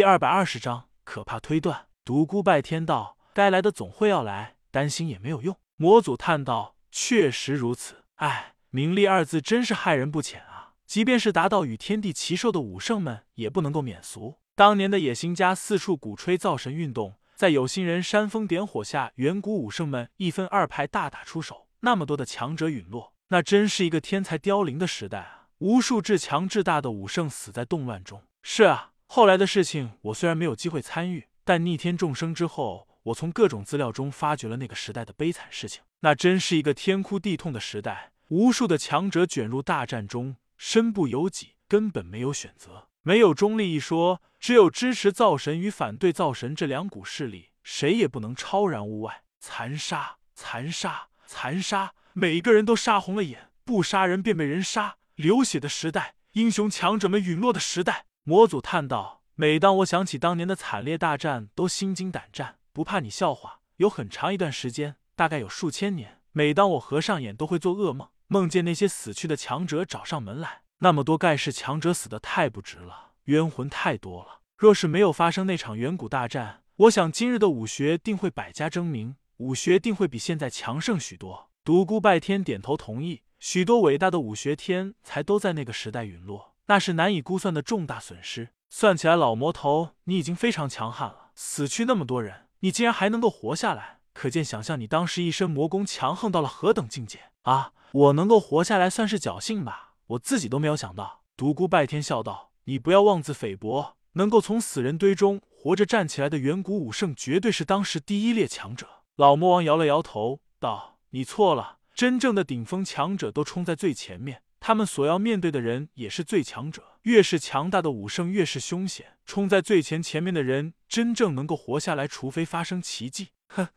[0.00, 1.88] 第二百二十章可怕推断。
[2.06, 7.96] 独孤拜天道：“该来的总会要来，担心也没有用。”魔祖叹道：“确实如此。
[8.14, 10.72] 唉，名利二字真是害人不浅啊！
[10.86, 14.38] 即便是达到与天地齐寿的武圣们，也不能够免俗。
[14.54, 25.48] 当年的野心家四处鼓吹造神运动，在有心人煽风点火下，远古武圣们一分二派大打出手，那么多的强者陨落，那真是一个天才凋零的时代啊！
[25.58, 28.22] 无数至强至大的武圣死在动乱中。
[28.42, 35.82] 是啊。”后来的事情，我虽然没有机会参与，但逆天众生之后，我从各种资料中发掘了那个时代的悲惨事情。
[36.02, 49.24] 那真是一个天哭地痛的时代，无数的强者卷入大战中，身不由己，根本没有选择，没有中立一说，只有支持造神与反对造神这两股势力，谁也不能超然物外。
[49.40, 58.06] 残杀，残杀，残杀，每个人都杀红了眼，不杀人便被人杀，流血的时代，英雄强者们陨落的时代。
[58.24, 62.58] 魔祖叹道：“每当我想起当年的惨烈大战，都心惊胆战。
[62.72, 70.62] 不怕你笑话，有很长一段时间，大概有数千年，每当我合上眼，都会做噩梦，梦见那些死去的强者找上门来。
[70.80, 74.40] 那么多盖世强者死的太不值了，冤魂太多了。
[74.56, 86.49] 若是没有发生那场远古大战，我想今日的武学定会百家争鸣，武学定会比现在强盛许多。”独孤拜天点头同意，许多伟大的武学天才都在那个时代陨落。
[86.70, 88.50] 那是难以估算的重大损失。
[88.68, 91.32] 算起来，老魔头，你已经非常强悍了。
[91.34, 97.72] 死去那么多人，你竟然还能够活下来，可见想象你当时一身魔功强横到了何等境界啊！
[97.90, 99.94] 我能够活下来，算是侥幸吧。
[100.06, 101.22] 我自己都没有想到。
[101.36, 108.86] 独孤拜天笑道：“你不要妄自菲薄，能够从死人堆中活着站起来的远古武圣，绝对是当时第一列强者。”
[109.18, 119.16] 老魔王摇了摇头，道：“你错了，真正的顶峰强者都冲在最前面。”他们所要面对的人也是最强者，越是强大的武圣越是凶险。
[119.24, 123.30] 冲在最前前面的人，真正能够活下来，除非发生奇迹。
[123.48, 123.68] 哼，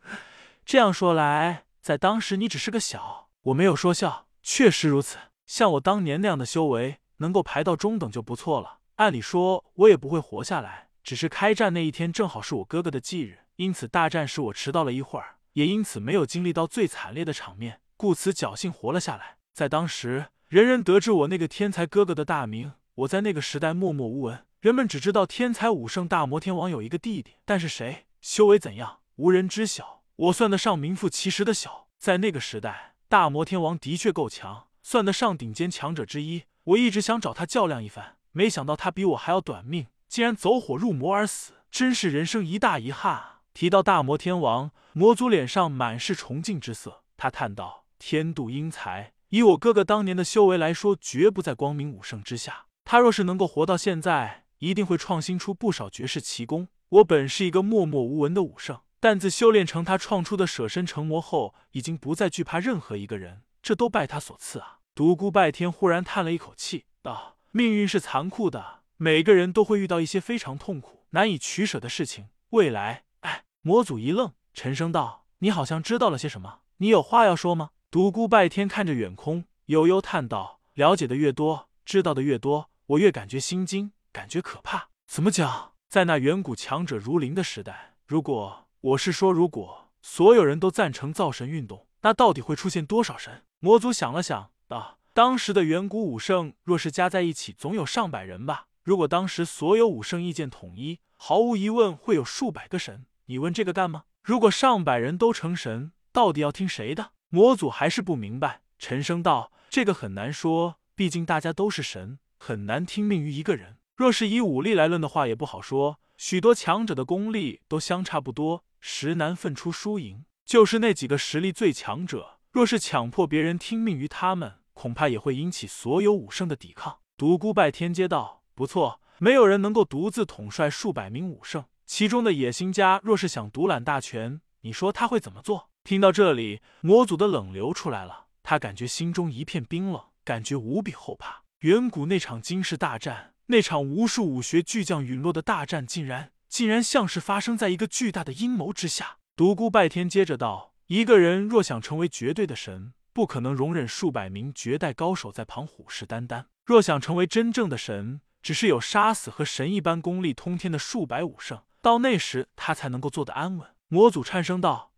[0.66, 3.30] 这样说来，在当时你只是个小……
[3.44, 5.16] 我没有说笑，确实如此。
[5.46, 8.80] 像我当年那样的修为，能够排到中等就不错了。
[8.96, 19.38] 按理说，我也不会活下来，只是开战那一天正好是我哥哥的忌日，因此大战时我迟到了一会儿，也因此没有经历到最惨烈的场面，故此侥幸活了下来。
[19.54, 20.26] 在当时。
[20.54, 30.04] 人人得知我那个天才哥哥的大名，我在那个时代默默无闻，人们只知道天才武圣大魔天王有一个弟弟，但是谁修为怎样，无人知晓。
[30.14, 36.44] 我算得上名副其实的小，在那个时代，大魔天王的确够强，算得上顶尖强者之一。
[36.62, 43.40] 我一直想找他较量一番，没想到他比我还要短命，竟然走火入魔而死，真是人生一大遗憾啊！
[43.52, 52.66] 提到大魔天王，魔族脸上满是崇敬之色，他叹道：“天妒英才。”以我哥哥当年的修为来说，绝不在光明武圣之下。
[52.84, 56.68] 他若是能够活到现在，一定会创新出不少绝世奇功。
[56.90, 63.42] 我本是一个默默无闻的武圣，但自修炼成他创出的舍身成魔后，已经不再惧怕任何一个人。
[63.60, 64.78] 这都拜他所赐啊！
[64.94, 72.28] 独孤拜天忽然叹了一口气，道：“命运是残酷的，每个人都会遇到一些非常痛苦、难以取舍的事情。
[72.50, 76.60] 未来，哎。”魔祖一愣，沉声道：“你好像知道了些什么？
[76.76, 84.88] 你有话要说吗？”独孤拜天看着远空，悠悠叹道：“了解的越多，知道的越多，我越感觉心惊，感觉可怕。
[85.06, 85.74] 怎么讲？
[85.88, 98.66] 在那远古强者如林的时代，如果我是说，如果所有人都赞成造神运动，那到底会出现多少神？”魔族想了想，道：“当时的远古武圣，若是加在一起，总有上百人吧。
[98.82, 103.06] 如果当时所有武圣意见统一，毫无疑问会有数百个神。
[103.26, 104.02] 你问这个干吗？
[104.24, 113.78] 如果上百人都成神，到底要听谁的？”魔祖还是不明白，沉声道：“这个很难说，毕竟大家都是神，很难听命于一个人。
[113.96, 115.98] 若是以武力来论的话，也不好说。
[116.16, 120.24] 许多强者的功力都相差不多，实难分出输赢。
[120.46, 138.28] 就是那几个实力最强者，若是强迫别人听命于他们，恐怕也会引起所有武圣的抵抗。”独孤拜天接道：“不错，没有人能够独自统帅数百名武圣，其中的野心家若是想独揽大权，你说他会怎么做？”听到这里，魔祖的冷流出来了。
[138.42, 141.42] 他感觉心中一片冰冷，感觉无比后怕。
[141.60, 149.18] 远古那场惊世大战，那场无数武学巨匠陨落的大战，竟然竟然像是发生在一个巨大的阴谋之下。
[149.36, 156.46] 独孤拜天接着道：“一个人若想成为绝对的神，不可能容忍数百名绝代高手在旁虎视眈眈。
[156.64, 164.93] 若想成为真正的神，只是有杀死和神一般功力通天的数百武圣，到那时他才能够坐得安稳。”魔祖颤声道。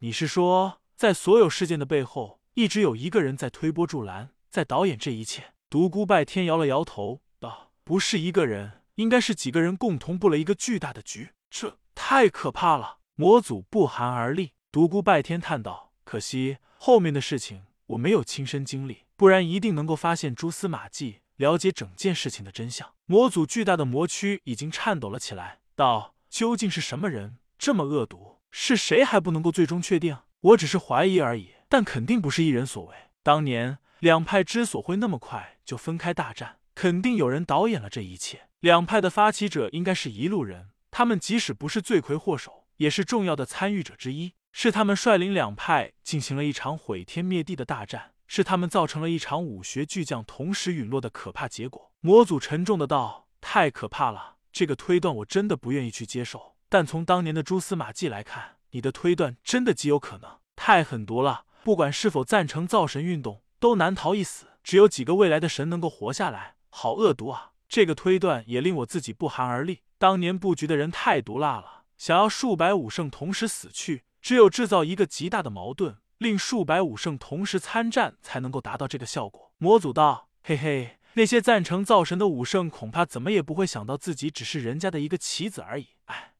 [0.00, 5.52] 你是说，在所有事件的背后，一直有一个人在推波助澜，在导演这一切？
[5.68, 12.98] 独孤拜天摇了摇头，道：“不是一个人，应该是几个人共同布了一个巨大的局，这太可怕了。
[13.16, 28.37] 魔祖不寒而栗，独孤拜天叹道：“可惜后面的事情我没有亲身经历，不然一定能够发现蛛丝马迹，了解整件事情的真相。”魔祖巨大的魔躯已经颤抖了起来，道：“究竟是什么人这么恶毒？
[28.50, 30.18] 是谁还不能够最终确定？
[30.40, 32.94] 我只是怀疑而已，但肯定不是一人所为。
[33.22, 38.48] 当年两派之所会那么快就分开大战，肯定有人导演了这一切。
[38.60, 44.34] 两派的发起者应该是一路人，他们即使不是罪魁祸首，也是重要的参与者之一。
[44.52, 51.90] 是他们率领两派进行了一场毁天灭地的大战。”是他们造成了一场武学巨匠同时陨落的可怕结果。
[52.00, 56.54] 魔祖沉重的道：“太可怕了，这个推断我真的不愿意去接受。
[56.68, 60.38] 但从当年的蛛丝马迹来看，你的推断真的极有可能。
[60.54, 64.46] 太狠毒了，不管是否赞成造神运动，都难逃一死。
[64.62, 67.52] 只有几个未来的神能够活下来，好恶毒啊！
[67.68, 69.80] 这个推断也令我自己不寒而栗。
[69.98, 79.52] 当年布局的人太毒辣了，想要数百武圣同时死去，只有制造一个极大的矛盾。”令数百武圣同时参战，才能够达到这个效果。
[79.58, 85.90] 魔祖道：“嘿嘿，那些赞成造神的武圣，恐怕怎么也不会想到自己只是人家的一个棋子而已。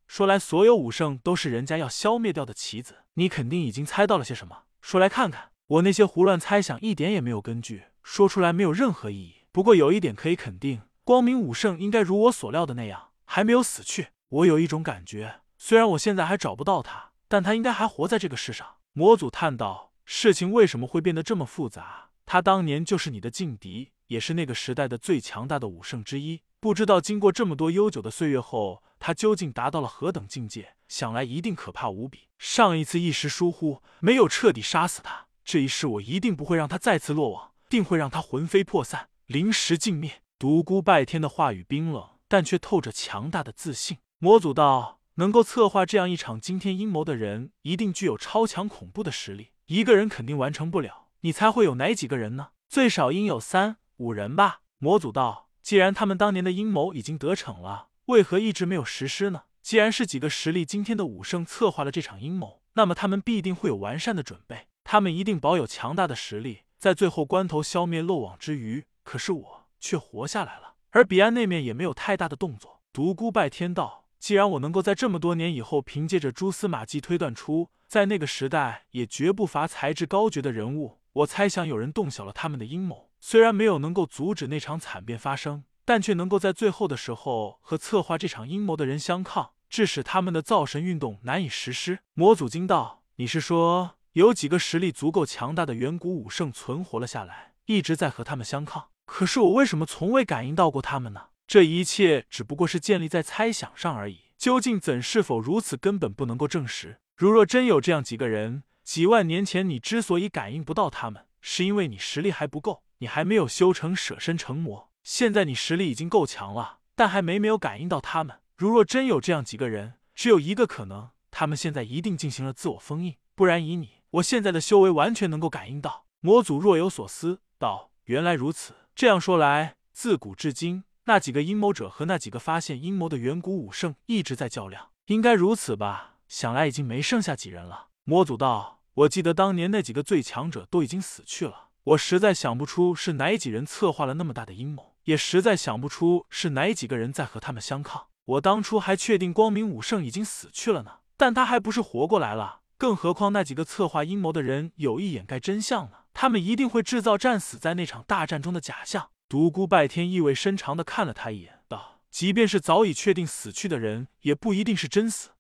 [0.09, 3.05] 说来，所有武圣都是人家要消灭掉的棋子。
[3.15, 5.51] 你肯定已经猜到了些什么，说来看看。
[5.67, 9.45] 我那些胡乱猜想一点也没有根据，说出来没有任何意义。
[9.53, 14.09] 不过有一点可以肯定，光明武圣应该如我所料的那样，还没有死去。
[14.31, 22.09] 我有一种感觉，虽然我现在还找不到他，但他应该还活在这个世上。”魔祖叹道：“事情为什么会变得这么复杂？
[22.25, 26.41] 他当年就是你的劲敌，也是那个时代的最强大的武圣之一。
[26.61, 30.75] 不知道经过这么多悠久的岁月后，他究竟达到了何等境界？
[30.89, 32.29] 想来一定可怕无比。
[32.39, 43.99] 上一次一时疏忽，没有彻底杀死他，这一世我一定不会让他再次落网，定会让他魂飞魄散，临时尽灭。”独孤拜天的话语冰冷，但却透着强大的自信。
[44.19, 44.99] 魔祖道。
[45.19, 49.49] 能够策划这样一场惊天阴谋的人，一定具有超强恐怖的实力。
[49.67, 52.51] 一个人肯定完成不了，你猜会有哪几个人呢？
[52.69, 54.61] 最少应有三五人吧。
[54.79, 59.43] 魔祖道：“既然他们当年的阴谋已经得逞了，为何一直没有实施呢？
[59.61, 64.69] 既然是几个实力惊天的武圣策划了这场阴谋，那么他们必定会有完善的准备。
[64.83, 68.87] 他们一定保有强大的实力，在最后关头消灭漏网之鱼。
[69.03, 74.07] 可是我却活下来了，而彼岸那面也没有太大的动作。”独孤拜天道。
[74.19, 83.11] 既然我能够在这么多年以后，凭借着蛛丝马迹推断出，在那个时代也绝不乏才智高绝的人物，我猜想有人动小了他们的阴谋。
[83.21, 92.01] 虽然没有能够阻止那场惨变发生，但却能够在最后的时候和策划这场阴谋的人相抗，致使他们的造神运动难以实施。
[92.15, 98.89] 魔祖惊道：“你是说有几个实力足够强大的远古武圣存活了下来，一直在和他们相抗？
[99.05, 107.01] 可是我为什么从未感应到过他们呢？”这一切只不过是建立在猜想上而已，究竟怎是否如此，根本不能够证实。
[107.17, 114.91] 如若真有这样几个人，几万年前你之所以感应不到他们，是因为你实力还不够，你还没有修成舍身成魔。
[115.05, 118.41] 现在你实力已经够强了，但还没没有感应到他们。
[118.57, 126.07] 如若真有这样几个人，只有一个可能，他们现在一定进行了自我封印，不然以你我现在的修为，完全能够感应到。
[126.21, 128.73] 魔祖若有所思道：“原来如此。
[128.95, 136.15] 这样说来，自古至今。”那几个阴谋者和那几个发现阴谋的远古武圣一直在较量，应该如此吧？
[136.27, 137.89] 想来已经没剩下几人了。
[138.05, 148.07] 魔祖道：“我记得当年那几个最强者都已经死去了，我实在想不出是哪几人策划了那么大的阴谋，也实在想不出是哪几个人在和他们相抗。
[148.25, 152.63] 我当初还确定光明武圣已经死去了呢，但他还不是活过来了？
[152.77, 155.99] 更何况那几个策划阴谋的人有意掩盖真相呢？
[156.13, 165.31] 他们一定会制造战死在那场大战中的假象。”独孤拜天意味深长的看了他一眼，道：“即便是早已确定死去的人，也不一定是真死。